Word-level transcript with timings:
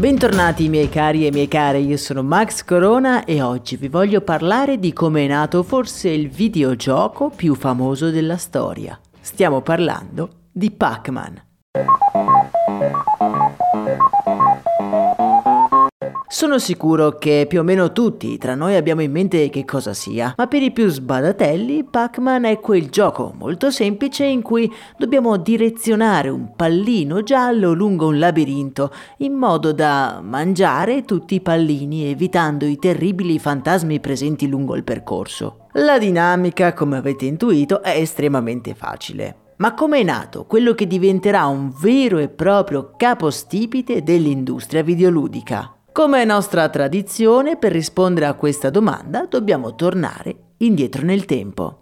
Bentornati 0.00 0.70
miei 0.70 0.88
cari 0.88 1.26
e 1.26 1.30
miei 1.30 1.46
care, 1.46 1.78
io 1.78 1.98
sono 1.98 2.22
Max 2.22 2.64
Corona 2.64 3.26
e 3.26 3.42
oggi 3.42 3.76
vi 3.76 3.88
voglio 3.88 4.22
parlare 4.22 4.78
di 4.78 4.94
come 4.94 5.26
è 5.26 5.28
nato 5.28 5.62
forse 5.62 6.08
il 6.08 6.30
videogioco 6.30 7.28
più 7.28 7.54
famoso 7.54 8.08
della 8.08 8.38
storia. 8.38 8.98
Stiamo 9.20 9.60
parlando 9.60 10.46
di 10.52 10.70
Pac-Man. 10.70 11.42
Sono 16.32 16.60
sicuro 16.60 17.18
che 17.18 17.46
più 17.48 17.58
o 17.58 17.64
meno 17.64 17.90
tutti 17.90 18.38
tra 18.38 18.54
noi 18.54 18.76
abbiamo 18.76 19.02
in 19.02 19.10
mente 19.10 19.50
che 19.50 19.64
cosa 19.64 19.92
sia, 19.92 20.32
ma 20.36 20.46
per 20.46 20.62
i 20.62 20.70
più 20.70 20.88
sbadatelli 20.88 21.82
Pac-Man 21.82 22.44
è 22.44 22.60
quel 22.60 22.88
gioco 22.88 23.34
molto 23.36 23.72
semplice 23.72 24.26
in 24.26 24.40
cui 24.40 24.72
dobbiamo 24.96 25.36
direzionare 25.38 26.28
un 26.28 26.54
pallino 26.54 27.24
giallo 27.24 27.72
lungo 27.72 28.06
un 28.06 28.20
labirinto 28.20 28.92
in 29.18 29.32
modo 29.32 29.72
da 29.72 30.20
mangiare 30.22 31.02
tutti 31.02 31.34
i 31.34 31.40
pallini 31.40 32.04
evitando 32.04 32.64
i 32.64 32.78
terribili 32.78 33.40
fantasmi 33.40 33.98
presenti 33.98 34.46
lungo 34.46 34.76
il 34.76 34.84
percorso. 34.84 35.66
La 35.72 35.98
dinamica, 35.98 36.74
come 36.74 36.96
avete 36.96 37.24
intuito, 37.24 37.82
è 37.82 37.98
estremamente 37.98 38.76
facile. 38.76 39.34
Ma 39.56 39.74
come 39.74 39.98
è 39.98 40.04
nato 40.04 40.44
quello 40.44 40.74
che 40.74 40.86
diventerà 40.86 41.46
un 41.46 41.72
vero 41.76 42.18
e 42.18 42.28
proprio 42.28 42.92
capostipite 42.96 44.04
dell'industria 44.04 44.84
videoludica? 44.84 45.74
Come 45.92 46.22
è 46.22 46.24
nostra 46.24 46.68
tradizione, 46.68 47.56
per 47.56 47.72
rispondere 47.72 48.26
a 48.26 48.34
questa 48.34 48.70
domanda 48.70 49.26
dobbiamo 49.28 49.74
tornare 49.74 50.36
indietro 50.58 51.02
nel 51.04 51.24
tempo. 51.24 51.78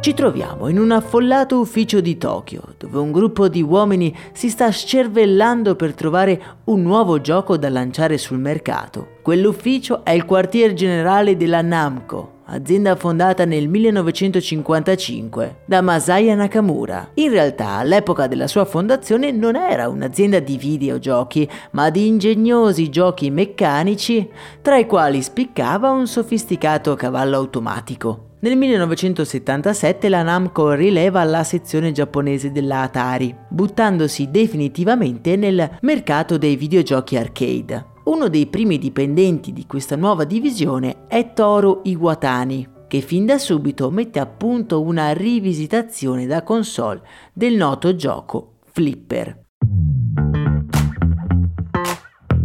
Ci 0.00 0.14
troviamo 0.14 0.68
in 0.68 0.78
un 0.78 0.92
affollato 0.92 1.58
ufficio 1.58 2.00
di 2.00 2.16
Tokyo, 2.16 2.62
dove 2.78 2.98
un 2.98 3.10
gruppo 3.10 3.48
di 3.48 3.60
uomini 3.60 4.16
si 4.32 4.48
sta 4.48 4.70
scervellando 4.70 5.74
per 5.74 5.92
trovare 5.94 6.40
un 6.64 6.82
nuovo 6.82 7.20
gioco 7.20 7.58
da 7.58 7.68
lanciare 7.68 8.16
sul 8.16 8.38
mercato. 8.38 9.18
Quell'ufficio 9.22 10.04
è 10.04 10.12
il 10.12 10.24
quartier 10.24 10.72
generale 10.72 11.36
della 11.36 11.62
Namco, 11.62 12.38
azienda 12.50 12.96
fondata 12.96 13.44
nel 13.44 13.68
1955 13.68 15.62
da 15.64 15.80
Masaya 15.80 16.34
Nakamura. 16.34 17.10
In 17.14 17.30
realtà 17.30 17.68
all'epoca 17.76 18.26
della 18.26 18.46
sua 18.46 18.64
fondazione 18.64 19.30
non 19.30 19.56
era 19.56 19.88
un'azienda 19.88 20.40
di 20.40 20.56
videogiochi, 20.56 21.48
ma 21.72 21.90
di 21.90 22.06
ingegnosi 22.06 22.88
giochi 22.90 23.30
meccanici, 23.30 24.28
tra 24.60 24.76
i 24.76 24.86
quali 24.86 25.22
spiccava 25.22 25.90
un 25.90 26.06
sofisticato 26.06 26.94
cavallo 26.94 27.36
automatico. 27.36 28.24
Nel 28.42 28.56
1977 28.56 30.08
la 30.08 30.22
Namco 30.22 30.72
rileva 30.72 31.22
la 31.24 31.44
sezione 31.44 31.92
giapponese 31.92 32.50
della 32.50 32.80
Atari, 32.80 33.36
buttandosi 33.48 34.30
definitivamente 34.30 35.36
nel 35.36 35.76
mercato 35.82 36.38
dei 36.38 36.56
videogiochi 36.56 37.18
arcade. 37.18 37.84
Uno 38.10 38.26
dei 38.28 38.46
primi 38.46 38.76
dipendenti 38.76 39.52
di 39.52 39.66
questa 39.66 39.94
nuova 39.94 40.24
divisione 40.24 41.06
è 41.06 41.32
Toru 41.32 41.82
Iwatani, 41.84 42.68
che 42.88 43.02
fin 43.02 43.24
da 43.24 43.38
subito 43.38 43.88
mette 43.92 44.18
a 44.18 44.26
punto 44.26 44.82
una 44.82 45.12
rivisitazione 45.12 46.26
da 46.26 46.42
console 46.42 47.02
del 47.32 47.54
noto 47.54 47.94
gioco 47.94 48.54
Flipper. 48.64 49.44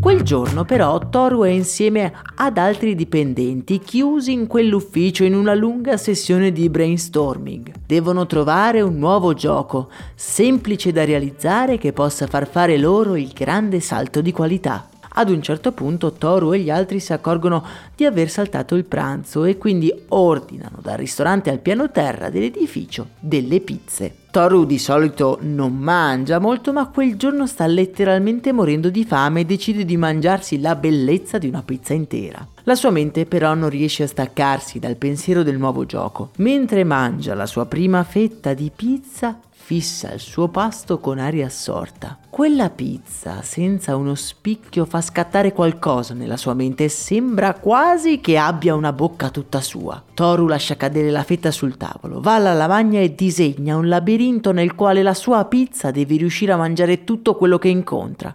Quel 0.00 0.22
giorno 0.22 0.64
però 0.64 0.96
Toru 1.08 1.42
è 1.42 1.48
insieme 1.48 2.12
ad 2.36 2.56
altri 2.56 2.94
dipendenti 2.94 3.80
chiusi 3.80 4.30
in 4.30 4.46
quell'ufficio 4.46 5.24
in 5.24 5.34
una 5.34 5.54
lunga 5.54 5.96
sessione 5.96 6.52
di 6.52 6.70
brainstorming. 6.70 7.72
Devono 7.84 8.26
trovare 8.26 8.80
un 8.80 8.96
nuovo 8.96 9.34
gioco, 9.34 9.90
semplice 10.14 10.92
da 10.92 11.04
realizzare 11.04 11.78
che 11.78 11.92
possa 11.92 12.28
far 12.28 12.46
fare 12.46 12.78
loro 12.78 13.16
il 13.16 13.32
grande 13.32 13.80
salto 13.80 14.20
di 14.20 14.30
qualità. 14.30 14.88
Ad 15.18 15.30
un 15.30 15.42
certo 15.42 15.72
punto 15.72 16.12
Toru 16.12 16.52
e 16.52 16.60
gli 16.60 16.70
altri 16.70 17.00
si 17.00 17.12
accorgono 17.12 17.64
di 17.96 18.04
aver 18.04 18.30
saltato 18.30 18.76
il 18.76 18.84
pranzo 18.84 19.44
e 19.46 19.58
quindi 19.58 19.92
ordinano 20.10 20.78
dal 20.80 20.96
ristorante 20.96 21.50
al 21.50 21.58
piano 21.58 21.90
terra 21.90 22.30
dell'edificio 22.30 23.08
delle 23.18 23.58
pizze. 23.58 24.14
Toru 24.30 24.64
di 24.64 24.78
solito 24.78 25.38
non 25.40 25.74
mangia 25.76 26.38
molto, 26.38 26.72
ma 26.72 26.86
quel 26.86 27.16
giorno 27.16 27.48
sta 27.48 27.66
letteralmente 27.66 28.52
morendo 28.52 28.90
di 28.90 29.04
fame 29.04 29.40
e 29.40 29.44
decide 29.44 29.84
di 29.84 29.96
mangiarsi 29.96 30.60
la 30.60 30.76
bellezza 30.76 31.38
di 31.38 31.48
una 31.48 31.62
pizza 31.62 31.94
intera. 31.94 32.46
La 32.62 32.76
sua 32.76 32.90
mente 32.90 33.26
però 33.26 33.54
non 33.54 33.70
riesce 33.70 34.04
a 34.04 34.06
staccarsi 34.06 34.78
dal 34.78 34.94
pensiero 34.94 35.42
del 35.42 35.58
nuovo 35.58 35.84
gioco. 35.84 36.30
Mentre 36.36 36.84
mangia 36.84 37.34
la 37.34 37.46
sua 37.46 37.66
prima 37.66 38.04
fetta 38.04 38.54
di 38.54 38.70
pizza, 38.74 39.40
fissa 39.68 40.14
il 40.14 40.20
suo 40.20 40.48
pasto 40.48 40.98
con 40.98 41.18
aria 41.18 41.44
assorta. 41.44 42.16
Quella 42.30 42.70
pizza 42.70 43.42
senza 43.42 43.96
uno 43.96 44.14
spicchio 44.14 44.86
fa 44.86 45.02
scattare 45.02 45.52
qualcosa 45.52 46.14
nella 46.14 46.38
sua 46.38 46.54
mente 46.54 46.84
e 46.84 46.88
sembra 46.88 47.52
quasi 47.52 48.18
che 48.22 48.38
abbia 48.38 48.74
una 48.74 48.94
bocca 48.94 49.28
tutta 49.28 49.60
sua. 49.60 50.02
Toru 50.14 50.46
lascia 50.46 50.78
cadere 50.78 51.10
la 51.10 51.22
fetta 51.22 51.50
sul 51.50 51.76
tavolo, 51.76 52.22
va 52.22 52.36
alla 52.36 52.54
lavagna 52.54 53.00
e 53.00 53.14
disegna 53.14 53.76
un 53.76 53.88
labirinto 53.88 54.52
nel 54.52 54.74
quale 54.74 55.02
la 55.02 55.12
sua 55.12 55.44
pizza 55.44 55.90
deve 55.90 56.16
riuscire 56.16 56.52
a 56.52 56.56
mangiare 56.56 57.04
tutto 57.04 57.36
quello 57.36 57.58
che 57.58 57.68
incontra. 57.68 58.34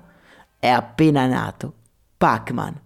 È 0.60 0.70
appena 0.70 1.26
nato. 1.26 1.74
Pac-Man. 2.16 2.80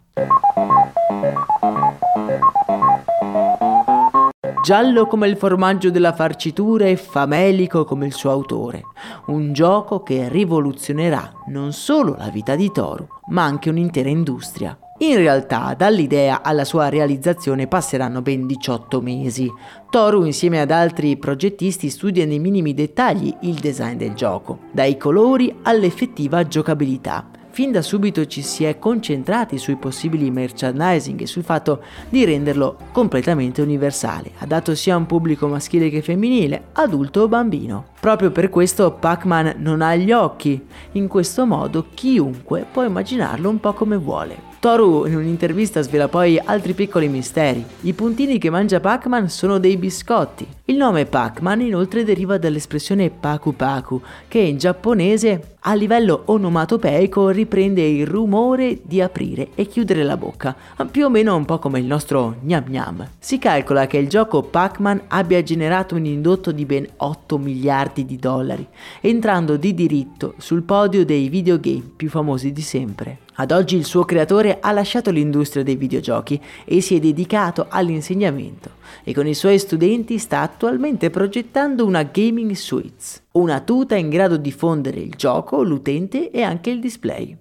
Giallo 4.68 5.08
come 5.08 5.30
il 5.30 5.38
formaggio 5.38 5.90
della 5.90 6.12
farcitura 6.12 6.88
e 6.88 6.98
famelico 6.98 7.86
come 7.86 8.06
il 8.06 8.12
suo 8.12 8.32
autore. 8.32 8.84
Un 9.28 9.54
gioco 9.54 10.04
che 10.04 10.28
rivoluzionerà 10.28 11.32
non 11.46 11.72
solo 11.72 12.16
la 12.18 12.28
vita 12.28 12.54
di 12.58 12.70
Toru, 12.70 13.08
ma 13.28 13.46
anche 13.46 13.70
un'intera 13.70 14.10
industria. 14.10 14.78
In 14.98 15.16
realtà, 15.16 15.74
dall'idea 15.74 16.42
alla 16.44 16.66
sua 16.66 16.90
realizzazione 16.90 17.68
passeranno 17.68 18.22
ben 18.22 18.46
18 18.46 19.00
mesi. 19.00 19.50
Toru, 19.90 20.26
insieme 20.26 20.60
ad 20.60 20.72
altri 20.72 21.16
progettisti, 21.16 21.90
studia 21.90 22.26
nei 22.26 22.40
minimi 22.40 22.74
dettagli 22.74 23.34
il 23.44 23.56
design 23.56 23.96
del 23.96 24.16
gioco, 24.16 24.60
dai 24.74 24.98
colori 24.98 25.60
all'effettiva 25.64 26.46
giocabilità 26.46 27.37
fin 27.58 27.72
da 27.72 27.82
subito 27.82 28.28
ci 28.28 28.44
si 28.44 28.66
è 28.66 28.78
concentrati 28.78 29.58
sui 29.58 29.78
possibili 29.78 30.30
merchandising 30.30 31.22
e 31.22 31.26
sul 31.26 31.42
fatto 31.42 31.82
di 32.08 32.24
renderlo 32.24 32.78
completamente 32.92 33.64
universale, 33.64 34.30
adatto 34.38 34.76
sia 34.76 34.94
a 34.94 34.98
un 34.98 35.08
pubblico 35.08 35.48
maschile 35.48 35.90
che 35.90 36.04
femminile, 36.04 36.66
adulto 36.74 37.22
o 37.22 37.28
bambino. 37.28 37.86
Proprio 38.00 38.30
per 38.30 38.50
questo 38.50 38.92
Pac-Man 38.92 39.56
non 39.58 39.82
ha 39.82 39.96
gli 39.96 40.12
occhi, 40.12 40.64
in 40.92 41.08
questo 41.08 41.48
modo 41.48 41.88
chiunque 41.96 42.64
può 42.72 42.84
immaginarlo 42.84 43.50
un 43.50 43.60
po' 43.60 43.74
come 43.74 43.98
vuole. 43.98 44.38
Toru 44.60 45.08
in 45.08 45.16
un'intervista 45.16 45.82
svela 45.82 46.08
poi 46.08 46.38
altri 46.38 46.74
piccoli 46.74 47.08
misteri. 47.08 47.66
I 47.82 47.94
puntini 47.94 48.38
che 48.38 48.52
mangia 48.52 48.80
Pac-Man 48.80 49.30
sono 49.30 49.58
dei 49.58 49.78
biscotti. 49.78 50.57
Il 50.70 50.76
nome 50.76 51.06
Pac-Man 51.06 51.62
inoltre 51.62 52.04
deriva 52.04 52.38
dall'espressione 52.38 53.10
Paku 53.10 53.56
Paku, 53.56 54.02
che 54.28 54.40
in 54.40 54.58
giapponese 54.58 55.56
a 55.62 55.74
livello 55.74 56.24
onomatopeico 56.26 57.30
riprende 57.30 57.82
il 57.84 58.06
rumore 58.06 58.80
di 58.84 59.00
aprire 59.02 59.52
e 59.56 59.66
chiudere 59.68 60.04
la 60.04 60.18
bocca, 60.18 60.54
più 60.92 61.06
o 61.06 61.10
meno 61.10 61.38
un 61.38 61.46
po' 61.46 61.60
come 61.60 61.80
il 61.80 61.86
nostro 61.86 62.36
gnam 62.42 62.66
gnam. 62.68 63.08
Si 63.18 63.40
calcola 63.40 63.88
che 63.88 63.98
il 63.98 64.10
gioco 64.10 64.44
Pac-Man 64.44 65.04
abbia 65.08 65.42
generato 65.42 65.96
un 65.96 66.04
indotto 66.04 66.52
di 66.52 66.66
ben 66.66 66.86
8 66.98 67.38
miliardi 67.38 68.06
di 68.06 68.18
dollari, 68.18 68.68
entrando 69.00 69.56
di 69.56 69.74
diritto 69.74 70.34
sul 70.36 70.64
podio 70.64 71.06
dei 71.06 71.30
videogame 71.30 71.92
più 71.96 72.10
famosi 72.10 72.52
di 72.52 72.62
sempre. 72.62 73.20
Ad 73.40 73.52
oggi 73.52 73.76
il 73.76 73.86
suo 73.86 74.04
creatore 74.04 74.58
ha 74.60 74.72
lasciato 74.72 75.12
l'industria 75.12 75.64
dei 75.64 75.76
videogiochi 75.76 76.42
e 76.66 76.82
si 76.82 76.96
è 76.96 77.00
dedicato 77.00 77.68
all'insegnamento 77.70 78.72
e 79.04 79.14
con 79.14 79.28
i 79.28 79.36
suoi 79.36 79.60
studenti 79.60 80.18
sta 80.18 80.42
attualmente 80.58 81.12
progettando 81.12 81.86
una 81.86 82.02
Gaming 82.02 82.54
Suites, 82.54 83.22
una 83.34 83.60
tuta 83.60 83.96
in 83.96 84.10
grado 84.10 84.38
di 84.38 84.52
fondere 84.52 85.00
il 85.00 85.14
gioco, 85.14 85.62
l'utente 85.62 86.32
e 86.32 86.42
anche 86.42 86.72
il 86.72 86.80
display. 86.80 87.38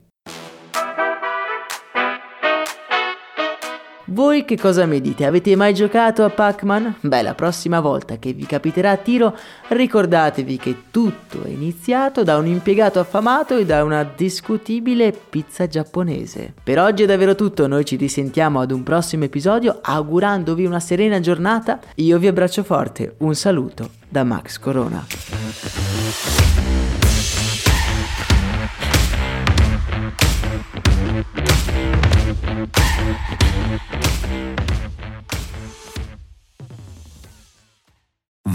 Voi 4.17 4.47
che 4.47 4.57
cosa 4.57 4.87
mi 4.87 5.03
dite? 5.03 5.27
Avete 5.27 5.55
mai 5.57 5.75
giocato 5.75 6.25
a 6.25 6.31
Pac-Man? 6.31 6.95
Beh, 7.01 7.21
la 7.21 7.35
prossima 7.35 7.81
volta 7.81 8.17
che 8.17 8.33
vi 8.33 8.47
capiterà 8.47 8.93
a 8.93 8.97
tiro, 8.97 9.37
ricordatevi 9.69 10.57
che 10.57 10.77
tutto 10.91 11.43
è 11.45 11.51
iniziato 11.51 12.23
da 12.23 12.39
un 12.39 12.47
impiegato 12.47 12.99
affamato 12.99 13.59
e 13.59 13.67
da 13.67 13.85
una 13.85 14.11
discutibile 14.17 15.13
pizza 15.13 15.67
giapponese. 15.67 16.55
Per 16.63 16.79
oggi 16.79 17.03
è 17.03 17.07
davvero 17.07 17.35
tutto, 17.35 17.67
noi 17.67 17.85
ci 17.85 17.97
risentiamo 17.97 18.59
ad 18.59 18.71
un 18.71 18.83
prossimo 18.83 19.25
episodio 19.25 19.81
augurandovi 19.83 20.65
una 20.65 20.81
serena 20.81 21.21
giornata. 21.21 21.79
Io 21.97 22.19
vi 22.19 22.27
abbraccio 22.27 22.65
forte, 22.65 23.17
un 23.19 23.35
saluto 23.35 23.91
da 24.09 24.25
Max 24.25 24.59
Corona. 24.59 25.05